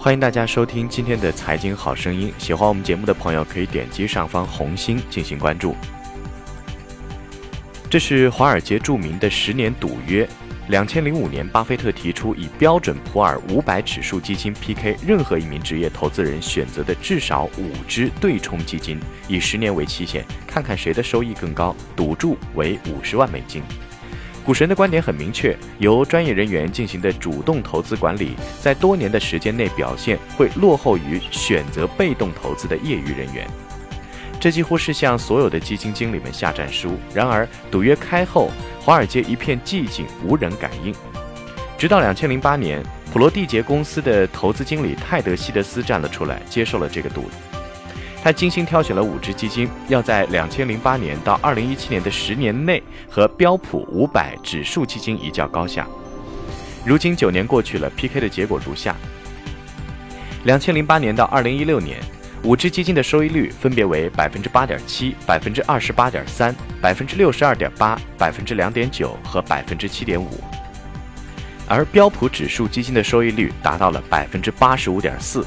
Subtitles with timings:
[0.00, 2.32] 欢迎大家收听今天的财经好声音。
[2.38, 5.74] 喜欢我们节目的朋友可以点击上方红心进行关注。
[7.90, 10.26] 这是华尔街著名的十年赌约。
[10.68, 23.62] 两千零五年，巴菲特提出以标准普尔五百指数基金 PK 任何一名职业投资人选择的至少五只对冲基金，以十年为期限，看看谁的收益更高，赌注为五十万美金。
[24.48, 33.46] 股神的观点很明确：由专业人员进行的主动投资管理，在多年的时间内表现会落后于选择被动投资的业余人员。
[34.40, 36.96] 这几乎是向所有的基金经理们下战书。
[37.12, 38.50] 然而，赌约开后。
[38.80, 40.94] 华尔街一片寂静，无人感应。
[41.76, 47.24] 直到两千零八年，普罗蒂杰公司的投资经理泰德·希德斯站了出来，接受了这个赌。
[48.22, 55.86] 他精心挑选了五只基金，要在两千零八年到二零一七年的十年内和标普五百指数基金一较高下。
[56.84, 58.94] 如今九年过去了，PK 的结果如下：
[60.44, 61.98] 两千零八年到二零一六年。
[62.44, 70.28] 五只基金的收益率分别为百分之八点七、百分之二十八点三、百分之六十二点八、百分之两点九和百分之七点五，
[71.66, 75.44] 而标普指数基金的收益率达到了百分之八十五点四。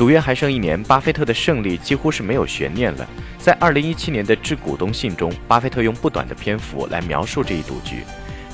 [0.00, 3.06] 赌约还剩一年，巴菲特的胜利几乎是没有悬念了。
[3.38, 8.02] 在二零一七年的致股东信中，巴菲特用不短的篇幅来描述这一赌局。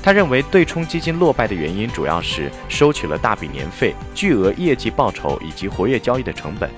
[0.03, 6.69] 他认为对冲基金落败的原因主要是收取了大笔年费、巨额业绩报酬以及活跃交易的成本。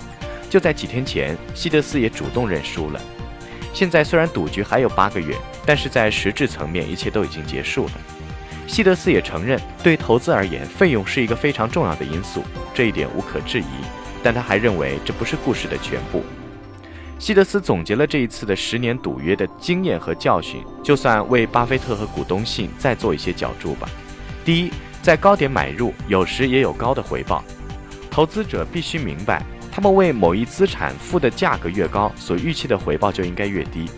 [0.51, 3.01] 就在几天前，希德斯也主动认输了。
[3.73, 7.93] 现在虽然赌局还有八个月，但是在实质层面，一切都已经结束了。
[8.67, 13.65] 希德斯也承认，对投资而言，费用是一个非常重要的因素，这一点无可置疑。
[14.23, 16.23] 但他还认为这不是故事的全部。
[17.17, 23.89] 希德斯总结了这一次的十年赌约的经验和教训，就算为巴菲特和股东信再做一些脚注吧。
[24.45, 27.43] 第一，在高点买入，有时也有高的回报。
[28.09, 29.43] 投资者必须明白。
[29.71, 33.89] 他们为某一资产付的价格越高，所预期的回报就应该越低。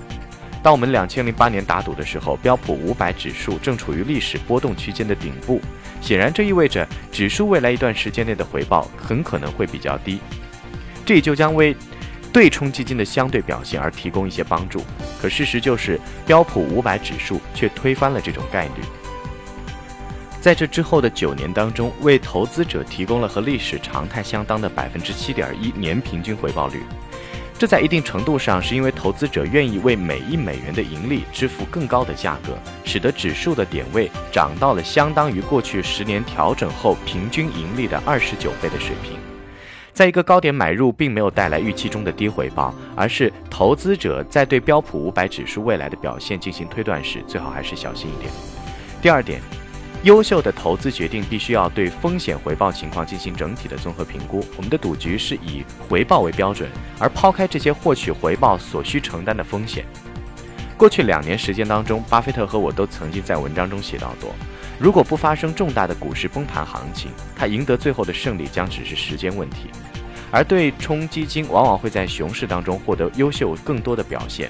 [0.61, 5.61] 当我们两千零八年打赌的时候，标普五百指数正处于历史波动区间的顶部，
[6.01, 10.19] 显然这意味着指数未来一段时间内的回报很可能会比较低。
[11.05, 11.75] 这也就将为
[12.33, 14.83] 对冲基金的相对表现而提供一些帮助。
[15.21, 18.83] 可事实就是，标普五百指数却推翻了这种概率。
[20.39, 26.81] 在这之后的九年当中，为投资者提供了和历史常态相当的百分之七点一年平均回报率。
[27.61, 39.15] 这在一定程度上是因为投资者愿意为每一美元的盈利支付更高的价格，使得指数的点位涨到了相当于过去十年调整后平均盈利的二十九倍的水平。
[39.93, 48.33] 在一个高点买入，并没有带来预期中的低回报，而是投资者在对标普五百指数未来的表现进行推断时，最好还是小心一点。
[49.03, 49.39] 第二点。
[50.03, 54.43] 优秀的投资决定必须要对风险回报情况进行整体的综合评估。
[54.57, 56.67] 我们的赌局是以回报为标准，
[56.97, 59.85] 而抛开这些获取回报所需承担的风险。
[60.75, 64.33] 过去两年时间当中，巴菲特和我都曾经在文章中写到过：
[64.79, 69.69] 如果不发生重大的股市崩盘行情，他赢得最后的胜利将只是时间问题。
[70.31, 74.49] 而对冲基金往往会在熊市当中获得优秀更多的表现。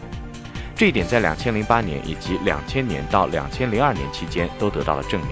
[0.75, 5.29] 这一点在两千零八年以及两千年到两千零二年期间都得到了证明。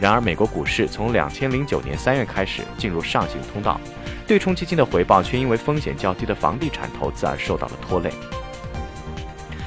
[0.00, 3.80] 然而，美国股市从两千零九年三月开始进入上行通道，
[4.26, 8.10] 对冲基金的回报却因为风险较低的房地产投资而受到了拖累。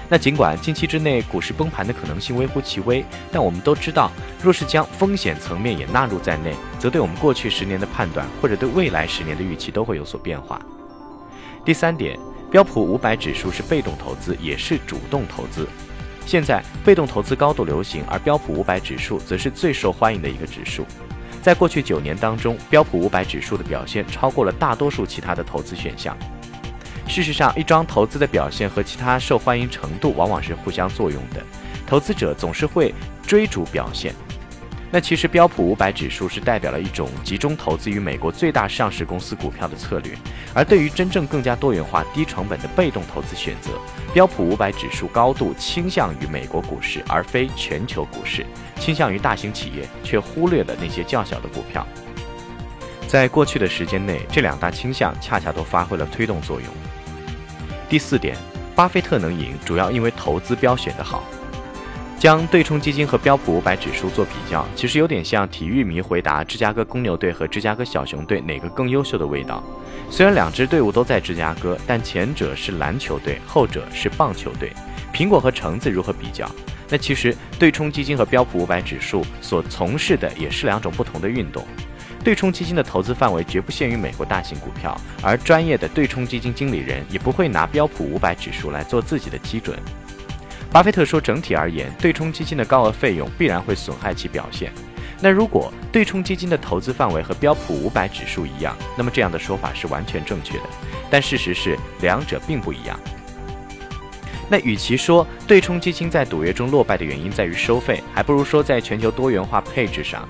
[0.08, 4.12] 那尽管近期之内股市崩盘的可能性微乎其微，但我们都知道，
[4.44, 10.62] 若是将风险层面也纳入在内，则对我们过去十年的判断或者对未来十年的预期都会有所变化。
[11.64, 12.18] 第三点。
[12.52, 15.68] 标普五百指数是被动投资，也是主动投资。
[16.30, 20.86] 现在被动投资高度流行，而标普五百指数则是最受欢迎的一个指数。
[21.42, 26.16] 在过去九年当中，标普五百指数的表现超过了大多数其他的投资选项。
[27.08, 31.44] 事实上，一桩投资的表现和其他受欢迎程度往往是互相作用的，
[31.88, 32.94] 投资者总是会
[33.26, 34.14] 追逐表现。
[34.92, 40.18] 那其实标普五百指数是代表了一种集中投资于美国最大上市公司股票的策略，
[40.52, 43.70] 而对于真正更加多元化、低成本的被动投资选择，
[44.14, 48.44] 标普五百指数高度倾向于美国股市，而非全球股市，
[48.80, 51.86] 倾向于大型企业，却忽略了那些较小的股票。
[53.08, 56.68] 在过去的时间内，这两大倾向恰恰都发挥了推动作用。
[57.88, 58.36] 第四点，
[58.76, 61.24] 巴菲特能赢，主要因为投资标选得好。
[62.20, 69.64] 将对冲基金和标普五百指数做比较，其实有点像体育迷回答芝加哥公牛队和芝加哥小熊队哪个更优秀的味道。
[70.12, 74.74] 虽然两支队伍都在芝加哥，但前者是篮球队，后者是棒球队。
[75.14, 76.50] 苹果和橙子如何比较？
[76.90, 81.66] 那其实对冲基金和标普五百指数所从事的也是两种不同的运动。
[82.22, 89.80] 对冲基金的投资范围绝不限于美国大型股票，而专业的对冲基金经理人也不会拿标普五百指数来做自己的基准。
[90.72, 94.72] 巴菲特说，整体而言，对冲基金的高额费用必然会损害其表现。
[95.20, 100.64] 那如果对冲基金的投资范围和标普五百指数一样，那么这样的说法是完全正确的。
[101.10, 102.98] 但事实是，两者并不一样。
[104.48, 110.28] 那与其说对冲基金在赌约中落败的原因在于收费，还不如说在全球多元化配置上。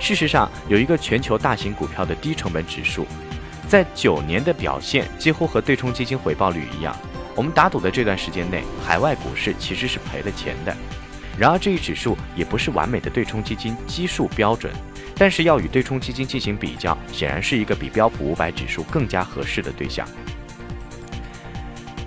[0.00, 3.06] 事实上，有一个全球大型股票的低成本指数，
[3.66, 6.94] 在九年的表现几乎和对冲基金回报率一样。
[7.38, 10.76] 我们打赌的这段时间内，海外股市其实是赔了钱的。
[11.38, 14.72] 然而，这一指数也不是完美的对冲基金基数标准，
[15.14, 20.04] 但是要与对冲基金进行比较，显然是一个比标普五百指数更加合适的对象。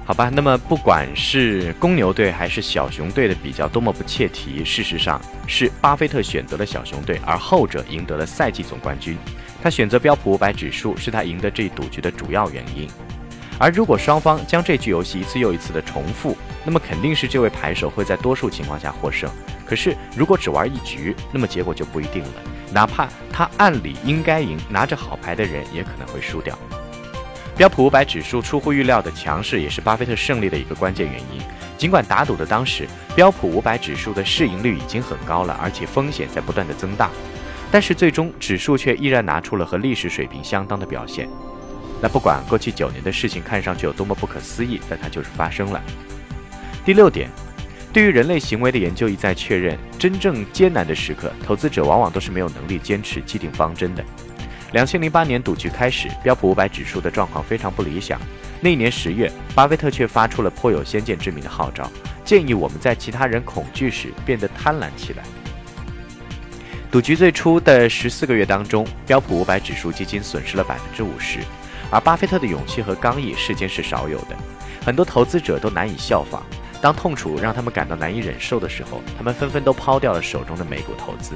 [0.04, 9.18] 好吧，那么不管是公牛队还是小熊队的比较多么不切题，事实上是巴菲特选择了小熊队，而后者赢得了赛季总冠军。
[9.64, 12.86] 他选择标普五百指数是他赢得这一赌局的主要原因。
[13.62, 16.36] 而如果双方将这局游戏一次又一次的重复，
[16.66, 19.30] 那么肯定是这位牌手会在多数情况下获胜。
[19.64, 22.30] 可是如果只玩一局，那么结果就不一定了。
[22.74, 26.58] 哪怕他按理应该赢，拿着好牌的人也可能会输掉。
[27.56, 31.40] 标普五百指数出乎预料的强势，也是巴菲特胜利的一个关键原因。
[31.78, 37.12] 尽管打赌的当时，标普五百指数的市盈率已经很高了，而且风险在不断的增大，
[37.72, 41.30] 但是最终指数却依然拿出了和历史水平相当的表现。
[42.02, 45.82] 那不管过去九年的事情看上去有多么不可思议，但它就是发生了。
[46.84, 47.30] 第六点，
[47.94, 54.04] 对于人类行为的研究一再确认，真正艰难的时刻，投资者往往都是没有能力坚持既定方针的。
[54.72, 58.20] 两千零八年赌局开始，标普五百指数的状况非常不理想。
[58.62, 61.92] 那一年十月，巴菲特却发出了颇有先见之明的号召，
[62.24, 65.24] 建议我们在其他人恐惧时变得贪婪起来。
[66.90, 71.40] 赌局最初的十四个月当中，标普五百指数基金损失了百分之五十，
[71.92, 74.36] 而巴菲特的勇气和刚毅，世间是少有的，
[74.86, 76.42] 很多投资者都难以效仿。
[76.82, 81.34] 当痛楚让他们感到难以忍受的时候，他们纷纷都抛掉了手中的美股投资。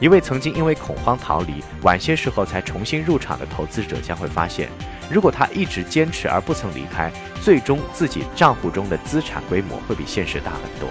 [0.00, 4.68] 一位曾经因为恐慌逃离，晚些时候才重新入场的投资者将会发现，
[5.10, 7.12] 如果他一直坚持而不曾离开，
[7.42, 10.88] 最终自己账户中的资产规模会比现实大很多。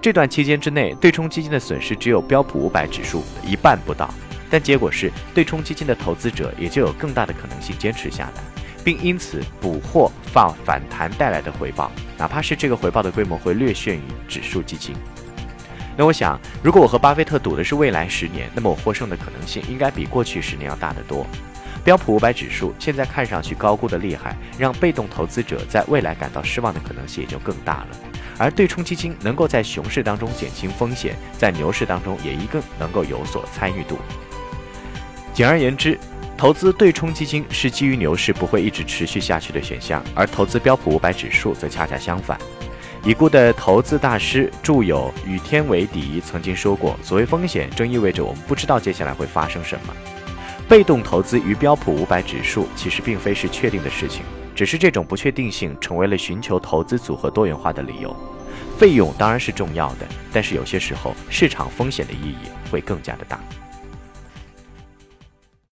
[0.00, 4.08] 这段期间之内，对冲基金的损失只有标普五百指数一半不到，
[4.50, 8.42] 但结果是，对冲基金的投资者也就有更大的可能性坚持下来，
[8.84, 14.94] 并因此捕获放反弹带来的回报，哪怕是这个回报的规模会略逊于指数基金。
[15.96, 21.26] 那我想，如果我和巴菲特赌的是未来十年，那么我获胜的可能性应该比过去十年要大得多。
[21.82, 27.88] 标普五百指数现在看上去高估的厉害，让被动投资者在未来感到失望的可能性也就更大了。
[28.38, 33.98] 而对冲基金能够在熊市当中减轻风险，在牛市当中也一定能够有所参与度。
[35.36, 35.98] 简而言之，
[36.34, 42.38] 投资对冲基金是基于牛市不会一直持续下去的选项，而投资标普五百指数则恰恰相反。
[43.04, 49.94] 已故的投资大师著有《与天为敌》曾经说过：“所谓风险，正意味着我们不知道接下来会发生什么。
[50.66, 54.22] 被动投资于标普五百指数，其实并非是确定的事情，
[54.54, 58.16] 只是这种不确定性成为了寻求投资组合多元化的理由。
[58.78, 63.38] 费用当然是重要的，但是有些时候市场风险的意义会更加的大。”